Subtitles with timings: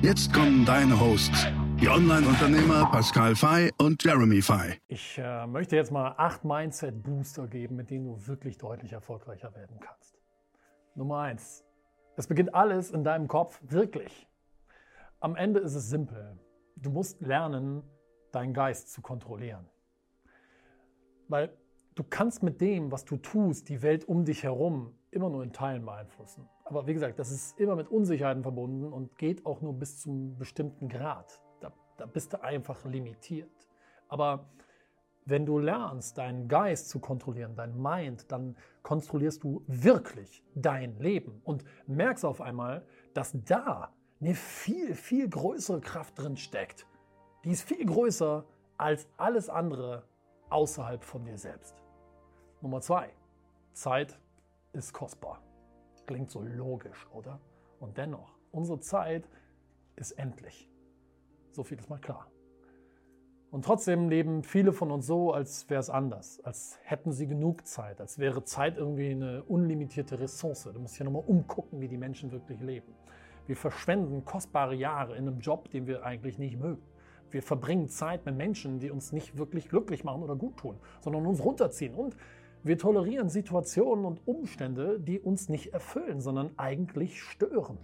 [0.00, 1.48] Jetzt kommen deine Hosts,
[1.80, 4.78] die Online-Unternehmer Pascal Fay und Jeremy Fay.
[4.86, 9.80] Ich äh, möchte jetzt mal acht Mindset-Booster geben, mit denen du wirklich deutlich erfolgreicher werden
[9.80, 10.16] kannst.
[10.94, 11.64] Nummer eins.
[12.16, 14.28] Es beginnt alles in deinem Kopf, wirklich.
[15.18, 16.38] Am Ende ist es simpel.
[16.76, 17.82] Du musst lernen,
[18.30, 19.66] deinen Geist zu kontrollieren.
[21.26, 21.52] Weil
[21.96, 25.52] du kannst mit dem, was du tust, die Welt um dich herum immer nur in
[25.52, 26.48] Teilen beeinflussen.
[26.68, 30.36] Aber wie gesagt, das ist immer mit Unsicherheiten verbunden und geht auch nur bis zum
[30.36, 31.40] bestimmten Grad.
[31.60, 33.48] Da, da bist du einfach limitiert.
[34.08, 34.50] Aber
[35.24, 41.40] wenn du lernst, deinen Geist zu kontrollieren, dein Mind, dann kontrollierst du wirklich dein Leben
[41.44, 42.84] und merkst auf einmal,
[43.14, 46.86] dass da eine viel, viel größere Kraft drin steckt.
[47.44, 48.44] Die ist viel größer
[48.76, 50.04] als alles andere
[50.50, 51.74] außerhalb von dir selbst.
[52.60, 53.10] Nummer zwei,
[53.72, 54.18] Zeit
[54.74, 55.47] ist kostbar.
[56.08, 57.38] Klingt so logisch, oder?
[57.80, 59.28] Und dennoch, unsere Zeit
[59.94, 60.66] ist endlich.
[61.52, 62.30] So viel ist mal klar.
[63.50, 67.66] Und trotzdem leben viele von uns so, als wäre es anders, als hätten sie genug
[67.66, 70.64] Zeit, als wäre Zeit irgendwie eine unlimitierte Ressource.
[70.72, 72.94] Du musst hier nochmal umgucken, wie die Menschen wirklich leben.
[73.46, 76.82] Wir verschwenden kostbare Jahre in einem Job, den wir eigentlich nicht mögen.
[77.30, 81.26] Wir verbringen Zeit mit Menschen, die uns nicht wirklich glücklich machen oder gut tun, sondern
[81.26, 81.94] uns runterziehen.
[81.94, 82.16] Und
[82.64, 87.78] wir tolerieren Situationen und Umstände, die uns nicht erfüllen, sondern eigentlich stören.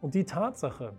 [0.00, 0.94] Und die Tatsache,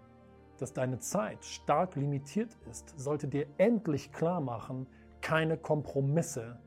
[0.58, 4.88] dass deine Zeit stark limitiert ist, sollte dir endlich klar machen,
[5.22, 6.60] keine Kompromisse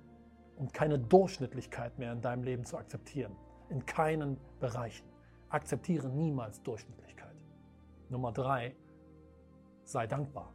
[0.57, 3.37] und keine Durchschnittlichkeit mehr in deinem Leben zu akzeptieren.
[3.69, 5.07] In keinen Bereichen.
[5.49, 7.35] Akzeptiere niemals Durchschnittlichkeit.
[8.09, 8.75] Nummer drei,
[9.85, 10.53] sei dankbar.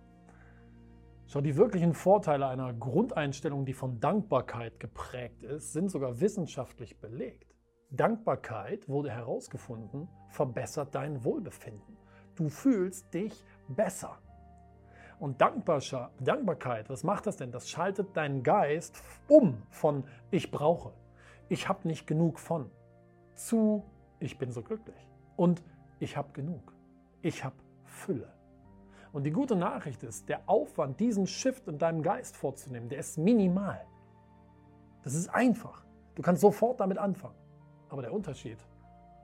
[1.31, 7.55] Schau, die wirklichen Vorteile einer Grundeinstellung, die von Dankbarkeit geprägt ist, sind sogar wissenschaftlich belegt.
[7.89, 11.95] Dankbarkeit, wurde herausgefunden, verbessert dein Wohlbefinden.
[12.35, 14.17] Du fühlst dich besser.
[15.21, 17.53] Und Dankbarkeit, was macht das denn?
[17.53, 20.91] Das schaltet deinen Geist um von ich brauche,
[21.47, 22.69] ich habe nicht genug von,
[23.35, 23.85] zu
[24.19, 25.63] ich bin so glücklich und
[26.01, 26.73] ich habe genug,
[27.21, 27.55] ich habe
[27.85, 28.40] Fülle.
[29.13, 33.17] Und die gute Nachricht ist, der Aufwand, diesen Shift in deinem Geist vorzunehmen, der ist
[33.17, 33.85] minimal.
[35.03, 35.83] Das ist einfach.
[36.15, 37.35] Du kannst sofort damit anfangen.
[37.89, 38.57] Aber der Unterschied,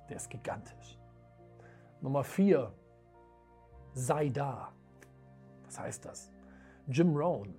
[0.09, 0.97] der ist gigantisch.
[2.01, 2.73] Nummer vier,
[3.93, 4.73] sei da.
[5.65, 6.31] Was heißt das?
[6.87, 7.55] Jim Rohn.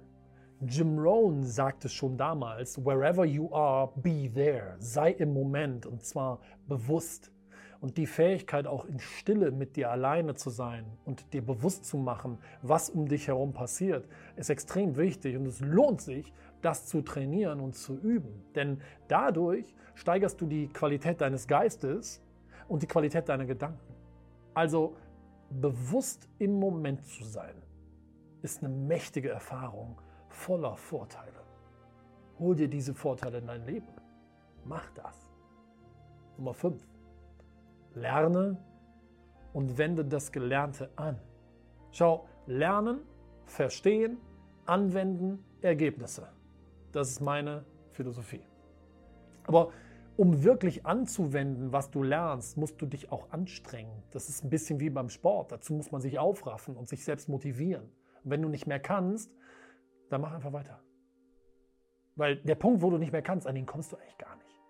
[0.60, 4.74] Jim Rohn sagte schon damals, wherever you are, be there.
[4.78, 7.30] Sei im Moment und zwar bewusst.
[7.80, 11.96] Und die Fähigkeit, auch in Stille mit dir alleine zu sein und dir bewusst zu
[11.96, 15.36] machen, was um dich herum passiert, ist extrem wichtig.
[15.36, 18.42] Und es lohnt sich, das zu trainieren und zu üben.
[18.56, 22.20] Denn dadurch steigerst du die Qualität deines Geistes
[22.66, 23.94] und die Qualität deiner Gedanken.
[24.54, 24.96] Also
[25.50, 27.54] bewusst im Moment zu sein,
[28.42, 31.44] ist eine mächtige Erfahrung voller Vorteile.
[32.38, 33.88] Hol dir diese Vorteile in dein Leben.
[34.64, 35.30] Mach das.
[36.36, 36.97] Nummer 5.
[38.00, 38.56] Lerne
[39.52, 41.18] und wende das Gelernte an.
[41.90, 43.00] Schau, lernen,
[43.44, 44.18] verstehen,
[44.66, 46.28] anwenden, Ergebnisse.
[46.92, 48.42] Das ist meine Philosophie.
[49.46, 49.72] Aber
[50.16, 54.02] um wirklich anzuwenden, was du lernst, musst du dich auch anstrengen.
[54.10, 55.52] Das ist ein bisschen wie beim Sport.
[55.52, 57.84] Dazu muss man sich aufraffen und sich selbst motivieren.
[58.24, 59.34] Und wenn du nicht mehr kannst,
[60.10, 60.80] dann mach einfach weiter.
[62.16, 64.60] Weil der Punkt, wo du nicht mehr kannst, an den kommst du eigentlich gar nicht.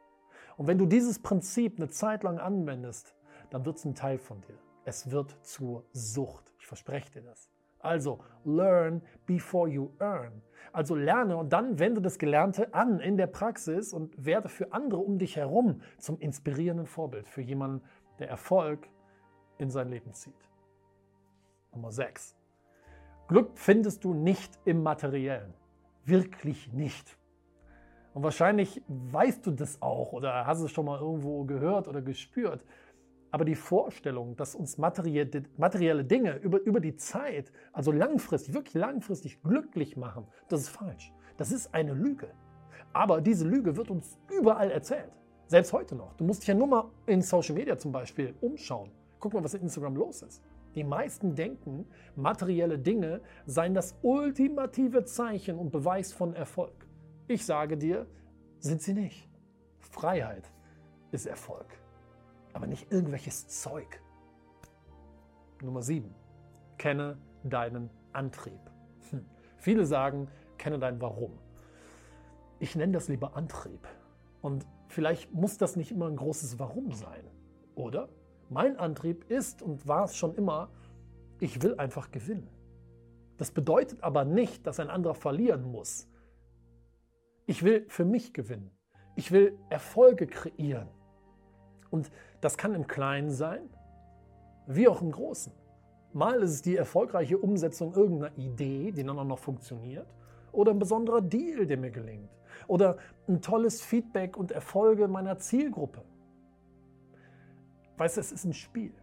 [0.59, 3.15] Und wenn du dieses Prinzip eine Zeit lang anwendest,
[3.51, 4.59] dann wird es ein Teil von dir.
[4.85, 6.53] Es wird zur Sucht.
[6.59, 7.51] Ich verspreche dir das.
[7.81, 10.43] Also, learn before you earn.
[10.73, 15.01] Also lerne und dann wende das Gelernte an in der Praxis und werde für andere
[15.01, 17.83] um dich herum zum inspirierenden Vorbild für jemanden,
[18.19, 18.89] der Erfolg
[19.59, 20.35] in sein Leben zieht.
[21.73, 22.37] Nummer 6.
[23.29, 25.55] Glück findest du nicht im Materiellen.
[26.05, 27.17] Wirklich nicht.
[28.15, 32.65] Und wahrscheinlich weißt du das auch oder hast es schon mal irgendwo gehört oder gespürt.
[33.31, 39.43] Aber die Vorstellung, dass uns materielle Dinge über, über die Zeit, also langfristig, wirklich langfristig
[39.43, 41.13] glücklich machen, das ist falsch.
[41.37, 42.29] Das ist eine Lüge.
[42.93, 45.13] Aber diese Lüge wird uns überall erzählt.
[45.47, 46.15] Selbst heute noch.
[46.15, 48.91] Du musst dich ja nur mal in Social Media zum Beispiel umschauen.
[49.21, 50.43] Guck mal, was in Instagram los ist.
[50.75, 51.87] Die meisten denken,
[52.17, 56.87] materielle Dinge seien das ultimative Zeichen und Beweis von Erfolg.
[57.27, 58.07] Ich sage dir,
[58.59, 59.29] sind sie nicht.
[59.81, 60.51] Freiheit
[61.11, 61.67] ist Erfolg,
[62.53, 64.01] aber nicht irgendwelches Zeug.
[65.63, 66.15] Nummer 7.
[66.77, 68.61] Kenne deinen Antrieb.
[69.11, 69.25] Hm.
[69.57, 71.39] Viele sagen, kenne dein Warum.
[72.61, 73.87] Ich nenne das lieber Antrieb.
[74.41, 77.25] Und vielleicht muss das nicht immer ein großes Warum sein,
[77.75, 78.09] oder?
[78.51, 80.71] Mein Antrieb ist und war es schon immer,
[81.41, 82.49] ich will einfach gewinnen.
[83.37, 86.09] Das bedeutet aber nicht, dass ein anderer verlieren muss.
[87.47, 88.71] Ich will für mich gewinnen.
[89.17, 90.89] Ich will Erfolge kreieren.
[91.91, 93.69] Und das kann im Kleinen sein,
[94.67, 95.53] wie auch im Großen.
[96.13, 100.07] Mal ist es die erfolgreiche Umsetzung irgendeiner Idee, die dann auch noch funktioniert,
[100.53, 102.31] oder ein besonderer Deal, der mir gelingt,
[102.67, 102.97] oder
[103.29, 106.03] ein tolles Feedback und Erfolge meiner Zielgruppe.
[107.97, 108.95] Weißt du, es ist ein Spiel.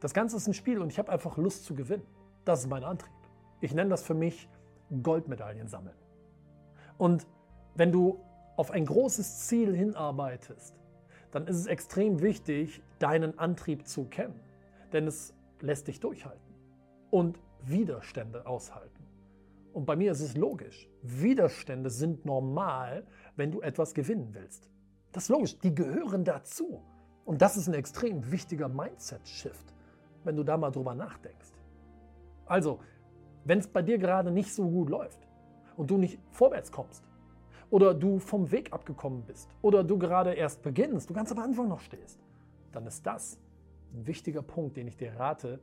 [0.00, 2.06] Das Ganze ist ein Spiel und ich habe einfach Lust zu gewinnen.
[2.44, 3.12] Das ist mein Antrieb.
[3.60, 4.48] Ich nenne das für mich
[5.02, 5.96] Goldmedaillen sammeln.
[6.98, 7.26] Und
[7.74, 8.20] wenn du
[8.56, 10.79] auf ein großes Ziel hinarbeitest,
[11.30, 14.40] dann ist es extrem wichtig, deinen Antrieb zu kennen.
[14.92, 16.54] Denn es lässt dich durchhalten
[17.10, 19.06] und Widerstände aushalten.
[19.72, 20.88] Und bei mir ist es logisch.
[21.02, 23.06] Widerstände sind normal,
[23.36, 24.68] wenn du etwas gewinnen willst.
[25.12, 26.82] Das ist logisch, die gehören dazu.
[27.24, 29.74] Und das ist ein extrem wichtiger Mindset-Shift,
[30.24, 31.52] wenn du da mal drüber nachdenkst.
[32.46, 32.80] Also,
[33.44, 35.28] wenn es bei dir gerade nicht so gut läuft
[35.76, 37.09] und du nicht vorwärts kommst
[37.70, 41.68] oder du vom Weg abgekommen bist oder du gerade erst beginnst, du ganz am Anfang
[41.68, 42.20] noch stehst,
[42.72, 43.38] dann ist das
[43.92, 45.60] ein wichtiger Punkt, den ich dir rate,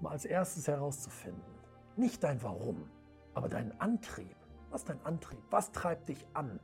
[0.00, 1.42] mal als erstes herauszufinden.
[1.96, 2.88] Nicht dein Warum,
[3.34, 4.36] aber dein Antrieb.
[4.70, 5.40] Was ist dein Antrieb?
[5.50, 6.60] Was treibt dich an?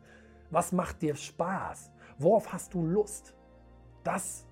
[0.50, 1.90] Was macht dir Spaß?
[2.18, 3.34] Worauf hast du Lust?
[4.04, 4.46] Das,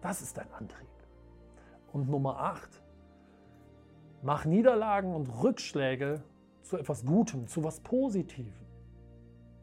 [0.00, 0.88] das ist dein Antrieb.
[1.92, 2.82] Und Nummer 8.
[4.22, 6.22] Mach Niederlagen und Rückschläge
[6.62, 8.65] zu etwas Gutem, zu etwas Positivem.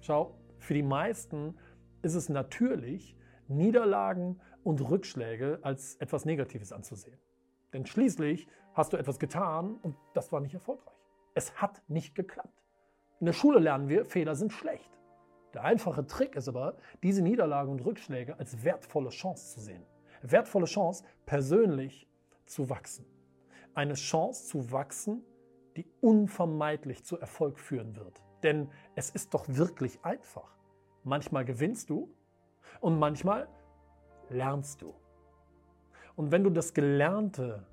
[0.06, 1.58] Schau, für die meisten
[2.02, 3.16] ist es natürlich,
[3.48, 7.18] Niederlagen und Rückschläge als etwas Negatives anzusehen.
[7.72, 10.94] Denn schließlich hast du etwas getan und das war nicht erfolgreich.
[11.36, 12.66] Es hat nicht geklappt.
[13.22, 14.92] In der Schule lernen wir, Fehler sind schlecht.
[15.54, 19.86] Der einfache Trick ist aber, diese Niederlagen und Rückschläge als wertvolle Chance zu sehen.
[20.22, 22.10] Wertvolle Chance, persönlich
[22.46, 23.06] zu wachsen.
[23.74, 25.24] Eine Chance zu wachsen,
[25.78, 28.22] die unvermeidlich zu Erfolg führen wird.
[28.44, 30.56] Denn es ist doch wirklich einfach.
[31.04, 32.10] Manchmal gewinnst du
[32.82, 33.48] und manchmal
[34.30, 34.94] lernst du.
[36.16, 37.66] Und wenn du das Gelernte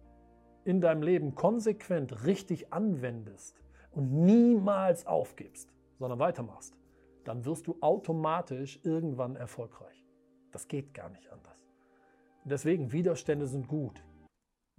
[0.64, 3.62] in deinem Leben konsequent richtig anwendest
[3.92, 6.76] und niemals aufgibst, sondern weitermachst,
[7.24, 10.04] dann wirst du automatisch irgendwann erfolgreich.
[10.52, 11.66] Das geht gar nicht anders.
[12.44, 14.02] Deswegen, Widerstände sind gut.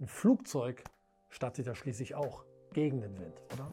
[0.00, 0.82] Ein Flugzeug
[1.30, 3.72] startet ja schließlich auch gegen den Wind, oder?